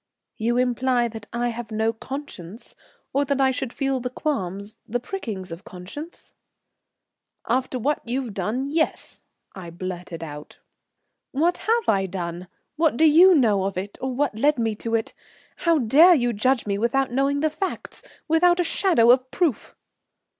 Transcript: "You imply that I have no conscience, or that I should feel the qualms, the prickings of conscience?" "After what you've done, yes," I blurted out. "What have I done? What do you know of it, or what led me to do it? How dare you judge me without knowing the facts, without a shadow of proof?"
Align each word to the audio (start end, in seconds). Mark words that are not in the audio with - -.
"You 0.37 0.57
imply 0.57 1.07
that 1.09 1.27
I 1.31 1.49
have 1.49 1.71
no 1.71 1.93
conscience, 1.93 2.73
or 3.13 3.23
that 3.25 3.39
I 3.39 3.51
should 3.51 3.71
feel 3.71 3.99
the 3.99 4.09
qualms, 4.09 4.77
the 4.87 4.99
prickings 4.99 5.51
of 5.51 5.63
conscience?" 5.63 6.33
"After 7.47 7.77
what 7.77 8.01
you've 8.09 8.33
done, 8.33 8.67
yes," 8.67 9.25
I 9.53 9.69
blurted 9.69 10.23
out. 10.23 10.57
"What 11.33 11.59
have 11.59 11.87
I 11.87 12.07
done? 12.07 12.47
What 12.77 12.97
do 12.97 13.05
you 13.05 13.35
know 13.35 13.65
of 13.65 13.77
it, 13.77 13.99
or 14.01 14.11
what 14.11 14.35
led 14.35 14.57
me 14.57 14.73
to 14.77 14.89
do 14.89 14.95
it? 14.95 15.13
How 15.57 15.77
dare 15.77 16.15
you 16.15 16.33
judge 16.33 16.65
me 16.65 16.79
without 16.79 17.11
knowing 17.11 17.41
the 17.41 17.51
facts, 17.51 18.01
without 18.27 18.59
a 18.59 18.63
shadow 18.63 19.11
of 19.11 19.29
proof?" 19.29 19.75